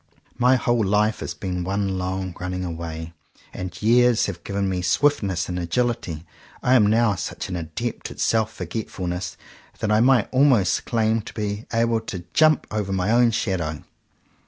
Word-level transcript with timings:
My 0.39 0.55
whole 0.55 0.83
life 0.83 1.19
has 1.19 1.35
been 1.35 1.63
one 1.63 1.99
long 1.99 2.35
running 2.39 2.65
away; 2.65 3.13
and 3.53 3.79
years 3.83 4.25
have 4.25 4.43
given 4.43 4.67
me 4.67 4.81
swiftness 4.81 5.47
and 5.47 5.59
agility. 5.59 6.25
I 6.63 6.73
am 6.73 6.87
now 6.87 7.13
such 7.13 7.49
an 7.49 7.55
adept 7.55 8.09
at 8.09 8.19
self 8.19 8.51
forgetfulness 8.51 9.37
that 9.77 9.91
I 9.91 9.99
might 10.01 10.27
almost 10.33 10.85
claim 10.85 11.21
to 11.21 11.33
be 11.33 11.67
able 11.71 11.99
to 11.99 12.23
jump 12.33 12.65
over 12.71 12.91
my 12.91 13.11
own 13.11 13.29
shadow. 13.29 13.83